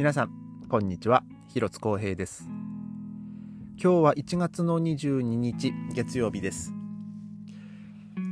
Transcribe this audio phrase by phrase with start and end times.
[0.00, 0.30] 皆さん
[0.70, 1.24] こんにちは。
[1.48, 2.48] 広津光平です。
[3.76, 6.72] 今日は1月の22日月曜日です。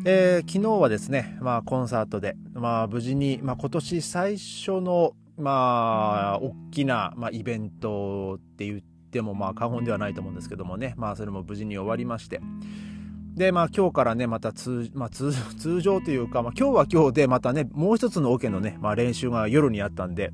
[0.06, 12.40] えー、昨日はですね、まあ、コンサートで、まあ、無事に、まあ、今年最初の、まあ、大きな、まあ、イベントって言っても、まあ、過言ではないと思うんですけどもね、まあ、それも無事に終わりまして、
[13.34, 20.32] で、まあ今日からね、また通、まあ通、通常というか、まあ今日は今日でまたね、もう一つのオケのね、まあ練習が夜にあったんで、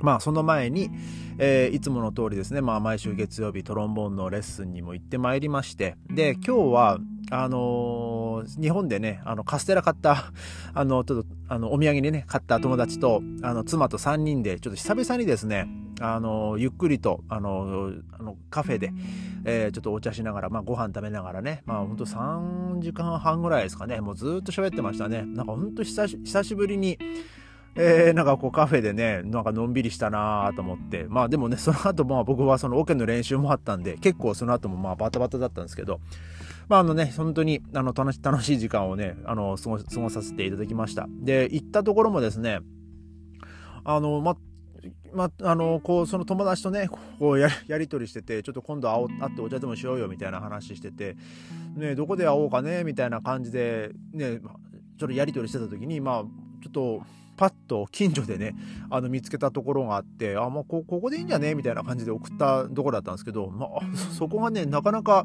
[0.00, 0.90] まあその前に、
[1.38, 6.98] えー、いつもの通りですね、まあ毎週月曜日トロンボーンのレッスンにも行ってまいりまして、で、今日は、
[7.30, 10.32] あのー、日本でね、あの、カステラ買った、
[10.72, 15.68] あの、ちょっと、あの、お土産にね、買った友達と、あの、妻と3人で、ちょっと久々にですね、
[16.00, 18.92] あの、ゆっくりと、あの、あのカフェで、
[19.44, 25.22] えー、ちょっとお茶しながら、まあ、ご飯食べながらね、まあ、ほんと3時間半ぐらいですかね、もうずっと喋ってましたね。
[25.22, 26.98] なんかほんと久しぶりに、
[27.78, 31.06] えー、なんかこうカフェでね、なんかのんびりしたなと思って。
[31.08, 36.00] まあでもね、その後まあ僕はそのオケの練習もあったんで、結構その後もまあバタバタだったんですけど、
[36.68, 41.06] まああのね、本当にあの楽し楽しい時間をね、あの過ご過ごさせていただきました。
[41.08, 42.60] で、行ったところもですね、
[43.84, 44.36] あの、ま、
[45.12, 51.16] ま、あの、こう、その友達とね、こうや、りとりしてて、ちょっと今度会お、会ってお茶でもしようよ、みたいな話してて、
[51.76, 54.40] ね、どこで会おうかね、みたいな感じで、ね、
[54.98, 56.24] ちょっとやりとりしてた時に、まあ、
[56.62, 57.02] ちょっと、
[57.36, 58.56] パッと近所でね、
[58.90, 61.54] あの見つけたところがあって、あ、もうこここでいいんじゃね？
[61.54, 65.24] みたいな感じで送ったところだったんですけど、まあ、そこがね、なかなか、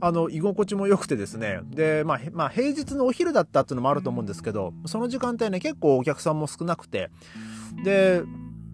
[0.00, 1.60] あの、居心地も良くてですね。
[1.64, 7.10] で、まあ、まあ、平日のお昼だったっていうのもあると思うんですけど、その時間帯ね、結構お客さんも少なくて、
[7.84, 8.22] で、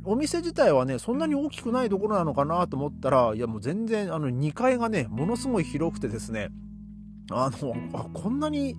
[0.05, 6.49] お店自体はね、そんなに大きくないところなのかなと思ったら、いやもう全然、あの、2階がね、ものすごい広くてですね、
[7.31, 8.77] あの、あこんなに、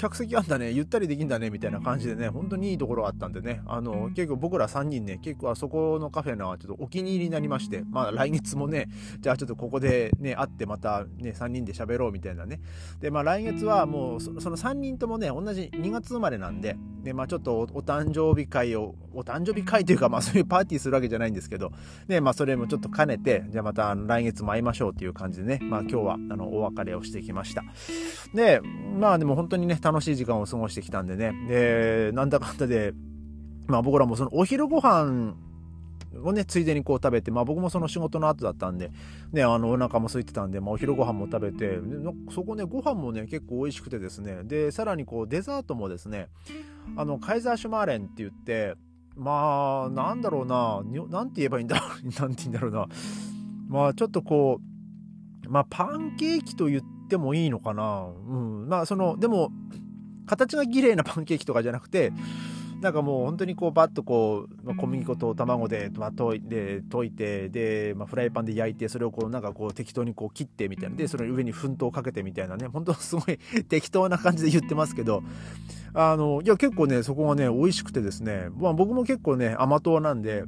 [0.00, 8.88] 客席あんだね、ゆったりできんだね、みたいな感じでね、本当にいいところあったんでね、あの、結構僕ら3人ね、結構あそこのカフェのちょっとお気に入りになりまして、まあ来月もね、
[9.20, 12.62] じゃあちょっとここでね、会ってまたね、3人で喋ろうみたいなね。
[13.00, 21.72] で、まあ来月はもうその3人ともね、同じ2月生まれなんで、で、まあちょっとお誕生日会を、お誕生日会というか、まあそういうパーティーするわけじゃないんですけど、
[22.08, 27.64] ね、まあそれもちょっと兼ねて、じゃあまた来月も会いましょうっていう感じでね、まあ今日はあのお別れをしてきました。
[28.34, 28.62] で、
[28.98, 31.32] まあでも本当にね、楽しい時間を過ごしてきたんでね。
[31.48, 32.92] で、なんだかんだで、
[33.66, 35.34] まあ僕らもそのお昼ご飯
[36.22, 38.90] をね、ついでにこう食べて、まあ僕もその仕事の後だったんで、
[39.32, 41.78] ね、あのお腹も空いてたんで、まあお昼ご飯も食べて、
[42.34, 46.28] そこね、ご飯もね、結構美味しくてですね、で、さらにこうデザートもですね、
[46.96, 48.74] あの、カイザーシュマーレンって言って、
[49.16, 52.86] まあ、なんだろうな、なんて言えばいいんだろう、 なんて言うんだろうな。
[53.68, 54.60] まあちょっとこ
[55.46, 58.06] う、まあパンケーキと言ってもいいのかな。
[58.28, 58.68] うん。
[58.68, 59.50] まあその、でも、
[60.26, 62.12] 形が綺麗な パンケーキとかじゃなくて、
[62.80, 73.38] なんかもう本当にこうバッとこう、まあ、小麦粉と卵で、まあ、溶いて溶いてで、まあ、フライパンで焼いてそれをこうなんかこう適当にこう切ってみたいなでその上に粉糖をかけてみたいなね本当すごい
[73.68, 75.22] 適当な感じで言ってますけど
[75.92, 80.44] あのいや結構ねそこがね美味しくてですね、まあ、僕も結構ね甘党なんで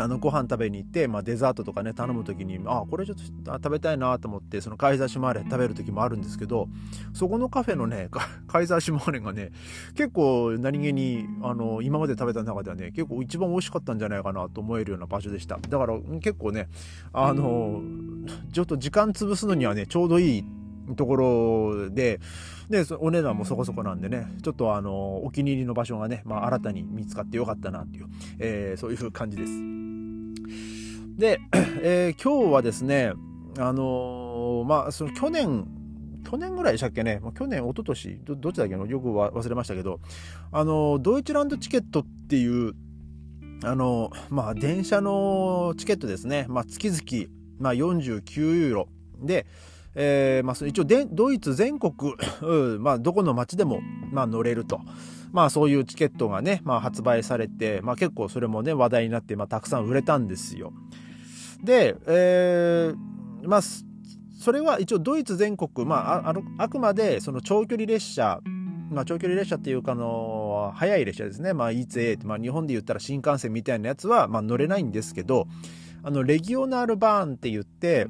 [0.00, 6.68] あのご飯食べに行って、まあ、デザートとかね頼む時にあこれちょっと食べたいなと思ってそのカイザーシュマーレ食べる時もあるんですけど
[7.12, 8.08] そこのカフェのね
[8.46, 9.52] カイザーシュマーレがね
[9.94, 15.58] 結構何気にあの今まで食べた中ではね結構一番美味しかったんじゃないかなと思えるような場所でした。
[15.58, 16.68] だから結構ね
[17.12, 17.80] あの
[18.52, 20.44] ちょっと時間潰すのにはねちょうどいい
[20.96, 22.20] ところで、
[22.68, 28.06] で、お値段もそこそこなんでね、ちょっとあの、お気に入りの場所がね、まあ、新たに見つかってよかったなっていう、
[28.38, 29.79] えー、そういう感じです。
[31.16, 31.40] で、
[31.82, 33.12] えー、今日はですね、
[33.58, 35.66] あのー、まあ、その去年、
[36.28, 38.76] 去年ぐらいでしたっけね、去年、一昨年どどっちだっけ？
[38.76, 40.00] のよく忘れましたけど、
[40.52, 42.74] あの Deutschlandticket っていう、
[43.64, 48.88] あのまあ、電車のチケットですね、まあ、月々、まあ、49ユーロ。
[49.20, 49.46] で、
[50.02, 51.92] えーまあ、一応ドイツ全国、
[52.80, 53.80] まあ、どこの街でも、
[54.10, 54.80] まあ、乗れると。
[55.32, 60.72] まあそういうチケットがね、まあ発売されて、まあ結構それもね、話題になって、まあたくさん売れたんですよ。
[61.62, 68.40] で、えー、まあ、それは一応ドイツ全国、まあ、ああくまでその長距離列車、
[68.90, 75.46] まあ、長距離列車っていうかの速い列車ですね、まあ、ETA って、まあ、日本で言ったら新幹線みたいなやつは、まあ、乗れないんですけど
[76.02, 78.06] あのレギオナルバーンって言って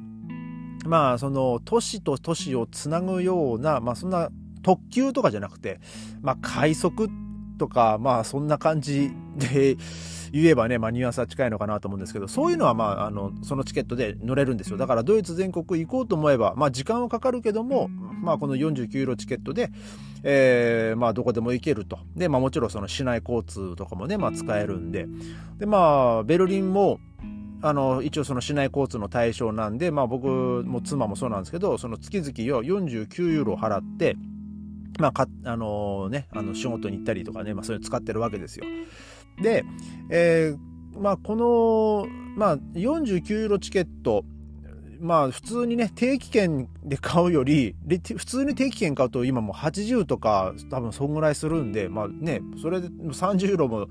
[0.85, 4.29] まあその都市と都市をつなぐような、まあ、そんな
[4.63, 5.79] 特急とかじゃなくて、
[6.21, 7.09] まあ、快速
[7.57, 9.77] とか、まあそんな感じで
[10.31, 14.77] 言えばね、まあニュアンスは近いのかなと思うんですけど、そういうのはまあ、あの、そのチケットで乗れるんですよ。
[14.77, 19.69] だからドイツ全国行こうと思えば、まあ時間はかかるけども、まあこの49ユーロチケットで、
[20.23, 21.99] えー、まあどこでも行けると。
[22.15, 25.07] で、まあもちろんその市内交通とかもね、まあ使えるんで。
[25.59, 26.99] で、まあ、ベルリンも、
[27.61, 34.15] あの、一応その市内交通の対象なんで、まあ僕も妻もそうなんですけど、その月々を49ユーロ払って、
[34.99, 38.65] まあ、か、あのー、ね、あの、仕事に行ったりとかね、まあ、それ使ってるわけですよ。
[39.41, 39.63] で、
[40.09, 44.25] えー、まあ、この、まあ、49ユーロチケット、
[45.01, 47.75] まあ普通にね、定期券で買うより、
[48.15, 53.87] 普通に定期券買うと今もう80とか多分そんぐらいするんで、まあね、それで30ロも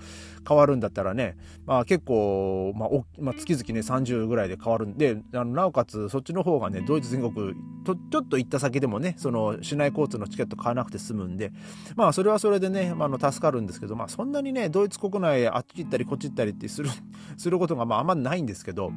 [0.48, 1.36] 変わるんだったらね、
[1.66, 7.54] まあ結構、まあ、まあ、月々ね30ぐらいで変わるんで、あのなおかつそっちの方がね、ドイツ全国
[7.84, 11.50] と、ちょっと行った先でもね、その市内交通のチケット買わなくて済むんで、
[11.96, 16.88] まあそれはそれでね、まあ、の助かるんですけど、まあそんなにね、ドイツ国内あっち行ったりこっち行ったりってする、
[17.36, 18.92] することがまああんまないんですけど、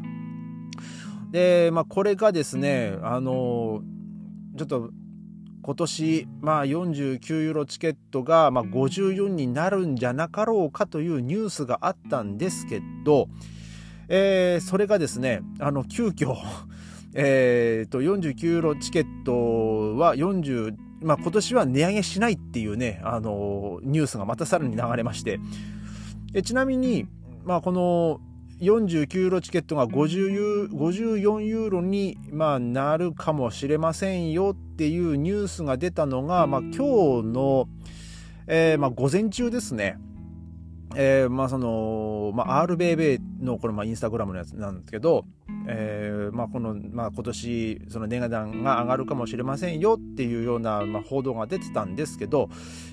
[1.34, 3.82] で、まあ、これがですね、あの
[4.56, 4.92] ちょっと
[5.64, 13.30] 今年、まあ、49ユーロチケットが、まあ、54になるんじゃなかろうかというニュースがあったんですけど、
[14.10, 16.36] えー、それがですね、あの、急遽、
[17.16, 25.40] えー、と、49ユーロチケットは40、まあ、今年は値上げしないっていうね、あのニュースがまたさらに流れまして、
[26.36, 27.08] えちなみに、
[27.44, 28.22] まあ、この、
[28.60, 37.68] 49ユーロチケットが50ユ54ユーロに、まあ、なるかもしれませんよっていうニュースが出たのが、まあ、今日の、
[38.48, 39.98] えー、まあ、午前中ですね。
[40.96, 45.26] えー、まあその、まあ、RBB のこれまあインスタグラムのやつなんですけど、
[45.68, 52.50] えー、まあこの、まあ今年その値段が上がるかもしれませんよっていうような、まあ、報道が出てたんですけど、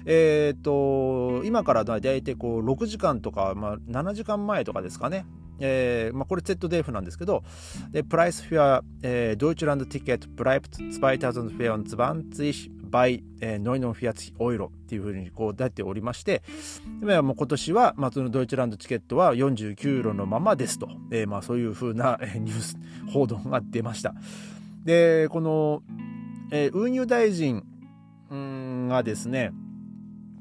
[0.06, 5.26] え、ー、と、今からだいたいこう6時間とか、まあ7時間前とかですかね、
[5.60, 7.42] えーまあ、これ ZDF なんですけど、
[7.90, 16.42] で、 Preis für、えー、 Deutschlandticket、 bleibt 2024 bei、えー、 neunundvierzig Euro っていうふうにこう出ておりまして、
[17.00, 22.76] でもう今年は、まあ、そのドイツランドチケットは49ユーロのままですと、えー、まあそういうふうなニュース、
[23.12, 24.14] 報道が出ました。
[24.84, 25.82] で、この、
[26.50, 27.64] えー、運輸大臣
[28.88, 29.52] がですね、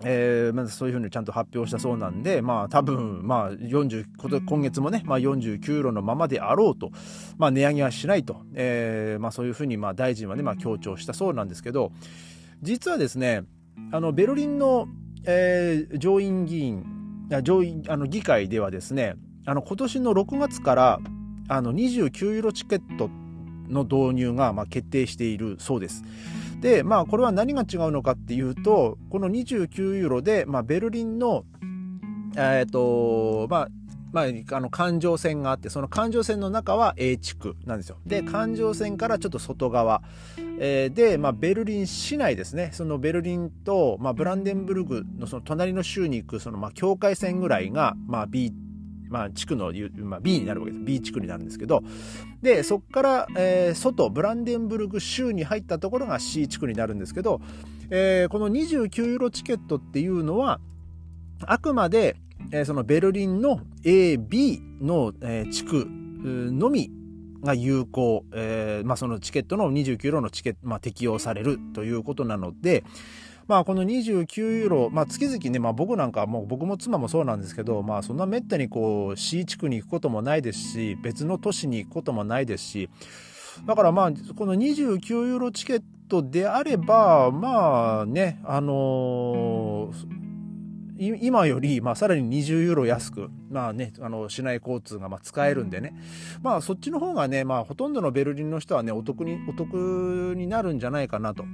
[0.04, 4.06] えー、まずそういうふうにちゃんと発表したそうなんで、まあ多分、まあ40、
[4.46, 6.92] 今月もね、まあ49ユーロのままであろうと、
[7.38, 11.92] まあ値上げはしないと、えー、まあそういうふうにまあ大臣はね、まあ強調したそうなんですけど、
[12.62, 13.44] 実はですね、
[13.92, 14.88] あの、ベルリンの、
[15.25, 16.86] えー、上院議員、
[17.44, 19.16] 上院、あの議会ではですね、
[19.46, 21.00] あの今年の6月から
[21.48, 23.10] あの29ユーロチケット
[23.68, 26.04] の導入がまあ決定しているそうです。
[26.60, 31.46] で、まあ、これは何が違うのかっていうと、この29ユーロで、まあ、ベルリンの、
[32.36, 33.68] えっ、ー、と、まあ、
[34.12, 37.98] まあ、あの、環状線があって、その環状線の中は A 地区なんですよ。
[38.06, 40.02] で、環状線からちょっと外側。
[40.60, 42.72] えー、で、まあ、ベルリン市内ですね。
[42.74, 48.52] そのベルリンと、まあ、ブランデンブルグのその隣の州に行く、その、まあ、境界線ぐらいが、まあ、B
[49.10, 50.84] まあ、地区の、まあ、B になるわけです。
[50.84, 51.84] B 地区になるんですけど、
[52.42, 57.42] で、そこから、えー、外、ブランデンブルグ州に入ったところが C 地区になるんですけど、
[57.90, 60.60] えー、この29ユーロチケットっていうのは、
[61.42, 62.16] あくまで、
[62.52, 66.92] えー、そのベルリンの A、B の、えー、地区のみ
[67.44, 72.84] が有効、えー、まあ、そのチケットの29ユーロのチケット、まあ、適用されるということなので、
[73.50, 82.89] まあこの29ユーロ、まあ月々ね、まあ僕なんかも僕も妻もそうなんですけど、まあそんなめったにこう C 地区に行くこともないですし、別の都市に行くこともないですし、
[83.65, 95.94] だからまあこの29ユーロチケットであれば、まあね、あのー、今より、まあ、さらに20ユーロ安く、まあね、あの、市内交通がま使えるんでね。
[96.41, 101.46] まあ、そっちの方がね、まあ、ほとんどのベルリンの人はね、お得に、お得になるんじゃないかなと。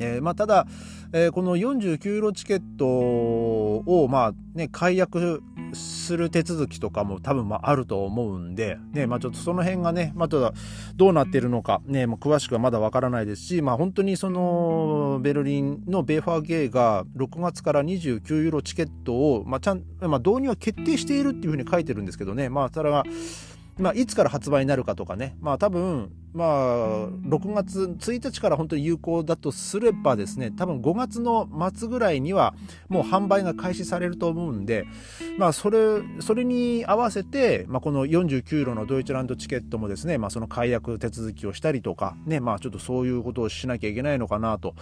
[0.00, 0.66] えー、まあ、ただ、
[1.12, 5.42] えー、この49ユーロチケットを、まあね、解約
[5.74, 10.52] する手続きとかも多分まああると思うんで、ね、まあちょっとその辺がね、まあただ
[10.96, 23.04] どうなってるのか、ね、まあ、詳しくはまだわからないですし、まあ本当にそのベルリンのベーファーゲーが6月から29ユーロチケットを、まあちゃん、まあ導入は決定しているっていうふうに書いてるんですけどね、まあそれは、
[23.78, 32.54] まあいつから発売になるかとかね、まあ多分、まあ、6月1日から本当に有効だとすればですね、多分5月の末ぐらいには
[32.88, 34.86] もう販売が開始されると思うんで、
[35.38, 35.78] まあ、それ、
[36.20, 44.74] それに合わせて、まあ、この49ユーロのドイツランドチケットもですね、まあ、その解約手続きをしたりとか、ね、まあ、ちょっとそういうことをしなきゃいけないのかなと、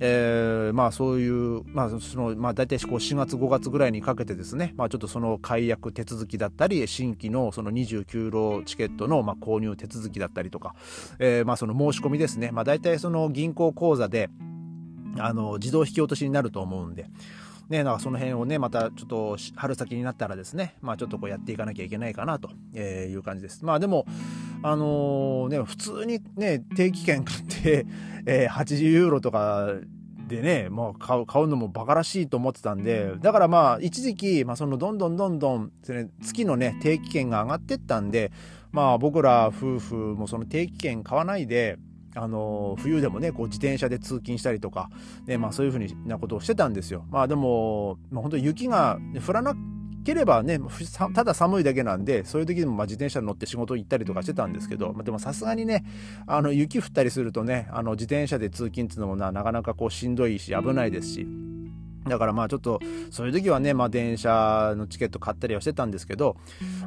[0.00, 10.74] えー、まあ、そういう、まあ、その、まあ、大体こう4月5月ぐらいにかけてですね、まあ、ちょっとその解約手続きだったり、新規のその29ユーロチケットのまあ購入手続きだったりとか、
[11.18, 12.50] えー、まあその申し込みですね。
[12.52, 14.30] まあ大体その銀行口座で、
[15.18, 17.06] あの、自動引き落としになると思うんで、
[17.68, 23.64] ね、なんかその辺をね、またちょっと春先になったらですね、まあちょっとこうやっていかなきゃいけないかなという感じです。
[23.64, 24.06] まあでも、
[24.62, 27.86] あのー、ね、普通にね、定期券買って、
[28.26, 29.68] えー、80ユーロとか
[30.30, 35.72] でね、もう買う、買うのもバカらしいと思ってたんで、だからまあ一時期、まあそのどんどんどんどん、
[36.22, 38.30] 月のね、定期券が上がってったんで、
[38.70, 41.78] まあ僕ら夫婦もその定期券買わないで、
[42.14, 44.90] あの冬でもねこう自転車で通勤したりとか、
[45.26, 47.04] ねまあ、そういうふうなことをしてたんですよ。
[47.10, 49.54] まあでも、まあ、本当に雪が降らな
[50.04, 50.60] ければね
[51.14, 55.84] ただ寒いだけなんでそういう時でもまあ自転車に乗って仕事行ったりとかしてたんですけど、まあ、でもさすがにね
[56.26, 61.26] あの雪降ったりするとねあの自転車で通勤っていうのもななかなかこうしんどいし危ないですし。
[62.08, 62.80] だからまあちょっと
[63.10, 66.36] そういう時はね、まあ電車のチケット買ったりはしてたんですけど、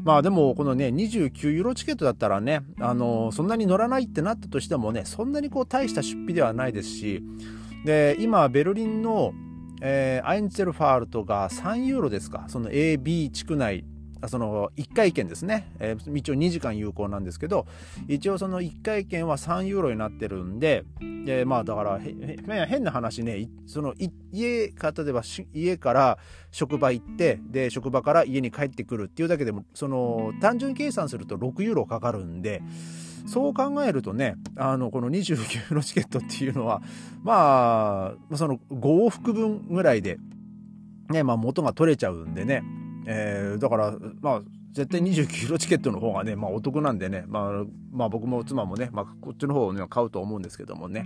[0.03, 7.23] まあでもこのね、29ユーロチケットだったらね、あの、そんなに乗らないってなったとしてもね、そんなにこう大した出費ではないですし、
[7.85, 9.33] で、今ベルリンの、
[9.85, 13.83] えー、アインツェルファールトが3ユーロですか、その AB 地区内。
[14.29, 17.65] その1回券ですね、えー、一応2時間有効なんですけど
[18.07, 20.85] 一応その1回券は3ユーロになってるんで
[21.25, 23.93] でまあだから変な話ねその
[24.31, 25.23] 家か例えば
[25.53, 26.17] 家から
[26.51, 32.61] 職場行ってで職場から家に帰ってくるっていうだけでもその単純計算すると6ユーロかかるんで
[33.25, 36.81] そう考えるとねあのこの29のチケットっていうのは
[37.23, 40.17] まあその5往復分ぐらいで
[41.09, 42.63] ねまあ元が取れちゃうんでね
[43.05, 51.05] えー、だから、まあ、絶対29キロチケットの方がね、まあお得なんでね、まあ、まあ僕も妻もね、まあこっちの方を、ね、買うと思うんですけどもね。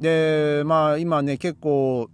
[0.00, 2.08] で、まあ今ね、結構、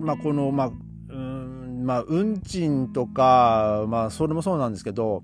[0.00, 0.70] まあこの、まあ、
[1.08, 5.22] うん、まあ運賃とか、まあそれもそうなんですけど、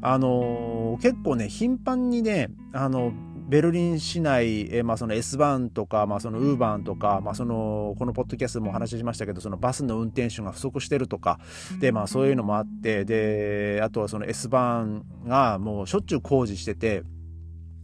[0.00, 3.12] あのー、結構ね、頻繁にね、あの、
[3.48, 11.40] ベルリン市内、えー、まあ、その S バーンとか、まあ、そのウーバーンとか、まあ、そのこのポッドキャストでもお話ししましたけどそのバスの運転手が不足してるとか
[11.80, 17.02] で、まあ、そういうのもあってであとはその S バーンがもうしょっちゅう工事してて。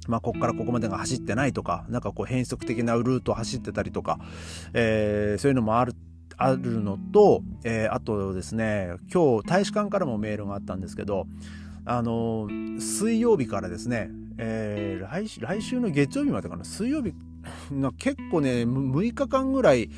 [0.06, 4.18] まあ、ここからここまでが走ってないとか、なんかこう変則的なルートを走ってたりとか、
[4.74, 5.94] えー、そういうのもある
[6.36, 11.26] あるのと、えー、あとですね、今日大使館からもメールがあったんですけど、
[11.86, 12.48] あの、
[12.78, 17.12] 水曜日からですね、えー、来来週の月曜日までかな、水曜日、
[17.98, 19.90] 結構ね、6日間ぐらい、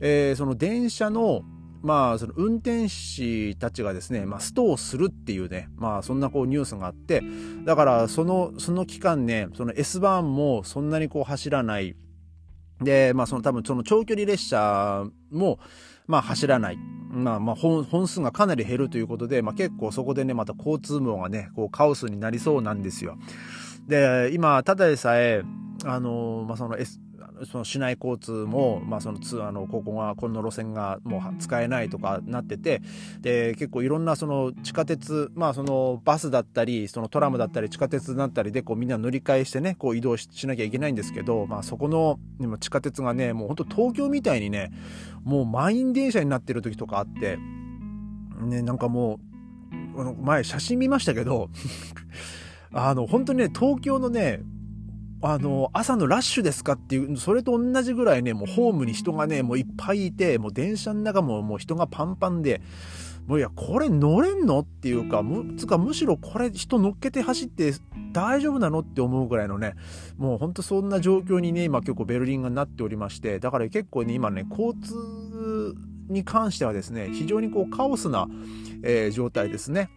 [0.00, 1.42] えー、その電車の、
[1.82, 7.22] まあ、その運転士たちがですね、まあ、ストをするっていうね、まあ、そんなこうニュースがあって、
[7.64, 11.94] だから、その、その期間ね、その S バーンもそんなにこう走らない。
[12.80, 15.58] で、まあ、その多分その長距離列車も、
[16.06, 16.78] まあ、走らない。
[17.16, 23.16] まあまあ本本数がかなり減るということで、まあ、結構そこでねまた交通網がねこうカオスになりそうなんですよ。
[23.88, 25.42] で今ただでさえ
[25.84, 27.00] あの、まあ、その S
[27.44, 32.80] その市内交通も、まあ、そのつあのここがこの路線がもう使えないとかなってて
[33.20, 42.18] で結構いろんなその地下鉄、まあ、そのバスだったりそのトラムだったり地下鉄だったりでこうみんな乗り換えしてねこう移動しなきゃいけないんですけど、まあ、そこの
[42.58, 44.70] 地下鉄がねもう本当東京みたいにね
[45.24, 47.38] もう満員電車になってる時とかあって
[48.40, 49.20] ねなんかも
[49.94, 51.50] う前写真見ましたけど
[52.72, 54.40] あの本当にね東京のね
[55.22, 62.60] あの、朝のラッシュですかっていう、それと同じぐらいね、もうホームに人がね、もういっぱいいて、もう電車の中ももう人がパンパンで、
[63.26, 67.72] もういや、これ乗れんのっていうか、む、つかむしろこれ人乗っけて走って
[68.12, 69.74] 大丈夫なのって思うぐらいのね、
[70.16, 75.74] もうほんとそんな状況にね、今結構ベルリンがなっておりまして、だから結構ね、今ね、交通
[76.08, 78.28] に関してはですね、非常にこうカオスな、
[78.82, 79.90] えー、状態ですね。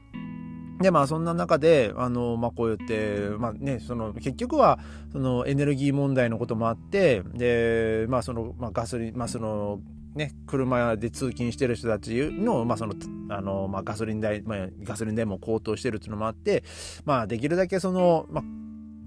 [0.79, 4.79] でまあそんな中であの、まあ、こうやってまあねその結局は
[5.11, 9.79] そのエネルギー問題のこともあってでまあその、まあ、ガソリンまあその
[10.15, 12.95] ね、車で通勤してる人たちの,、まあその
[13.29, 16.63] あのまあ、ガソリン代、まあ、ガソリン代も高騰してるっていうのもあって、
[17.05, 18.43] まあ、できるだけその、まあ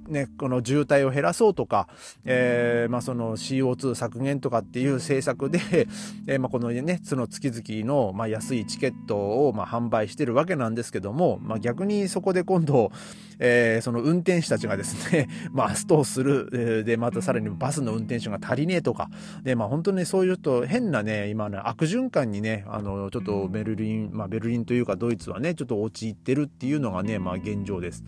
[0.09, 1.89] ね、この渋滞を減らそうとか、
[2.25, 5.61] えー、まあ、その CO2 削減とかっていう政策で、
[6.27, 12.91] えー、まあ、このね、その月々の、まあ、安いチケットを、まあ、販売してるわけなんですけども、まあ、逆にそこで今度、
[13.39, 19.11] えー、その運転手たちがですね、 まあ、ストーする、えー、で、またさらにバスの運転手が足りねえとか、
[19.43, 28.05] で、まあ、本当にそういうと変なね、今ね、悪循環にね、あの、ちょっとベルリン、まあ、ベルリンというかドイツはね、ちょっと陥ってるっていうのがね、まあ、現状です。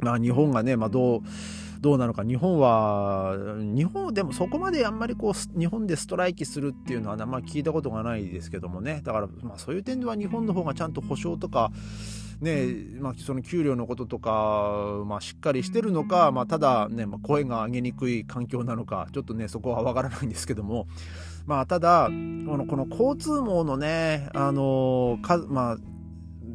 [0.00, 1.20] まあ、日本がね、まあ、どう、
[1.80, 2.24] どうなのか。
[2.24, 9.02] 日本は日本でもそこまであんまりこう日本でストライキするっていうのはあんまり聞いたことがないですけどもね。
[9.04, 11.72] だからまあそういう点では日本の方がちゃんと保障とか
[12.40, 12.66] ね
[13.00, 20.86] まあ、その給料のこととか、まあ、しっかりしてるのか、まあ、ただね、まあ、声が上げにくい環境なのかちょっとねそこは分からないんですけども、
[21.46, 25.76] まあ、ただこのこの交通網のねあのか、まあ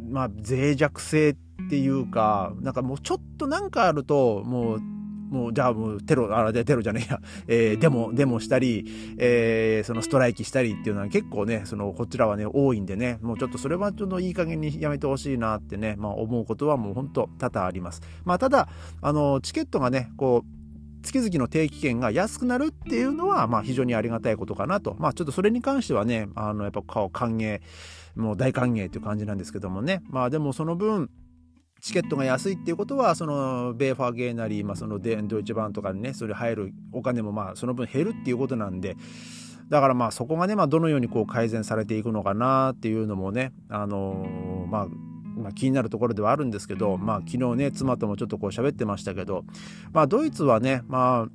[0.09, 1.35] まあ、脆弱性っ
[1.77, 4.81] いうかなんかもうちょっとなんかあるともう
[5.29, 8.85] もうじゃあもうテロ、あれテロじゃねえや、えー、デモ、デモしたり、
[9.17, 18.01] えー、そのストライキしたりっていうのは結構ね、そのこちらはね、多いんでね、もうちょっとそれはちょっといい加減にやめてほしいなってね、まあ思うことはもう本当多々あります。
[18.25, 18.69] まあただ、
[19.01, 20.59] あの、チケットがね、こう、
[21.01, 24.95] 月々の定期券が安くなるっていうのは、まあ非常にありがたいことかなと。
[24.99, 27.61] まあちょっとそれに関してはね、あの、やっぱ顔歓迎、
[28.15, 30.01] もう大歓迎っていう感じなんですけどもね。
[30.09, 31.09] まあでもその分、
[31.81, 38.97] チケットが安いっていうことはそのベーファーゲーなり、まあ、そのデドイツ版とかにねそれ入るお金もまあその分減るっていうことなんで
[39.69, 44.87] だからまあそこがね、まあ、どのようにこう改善されていくのかなっていうのもねあのー、まあ
[45.39, 49.45] まあ、気になるところではあるんですけど、まあ、昨日ね妻ともちょっとこう喋ってましたけど、
[49.93, 51.31] まあ、ドイツはね、まあ、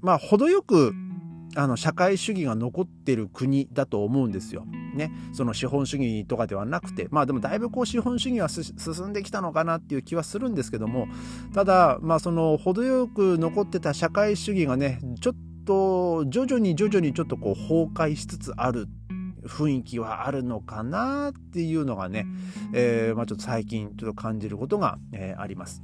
[0.00, 0.94] まあ程よく
[1.56, 4.66] あの社会主義が残ってる国だと思うんですよ。
[4.94, 11.08] ね、その資本主義とかではなくてまあでもだいぶこう資本主義は進んできたのかなっていう気はするんですけども
[11.52, 15.34] ただまあその程よく残ってた社会主義がねちょっ
[15.64, 18.86] と徐々に徐々にちょっとこう崩壊しつつある
[19.46, 22.26] 雰囲気はあるのかなっていうのがね、
[22.72, 25.82] えーまあ、ちょっと最近ちょっと感じることが、えー、あります。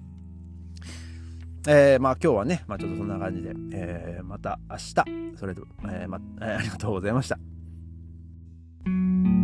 [1.68, 4.94] えー、まあ今日はね、まあちょっとそんな感じで、えー、また明日、
[5.36, 7.38] それで、えーまえ、 ありがとうございました。
[8.86, 9.39] thank you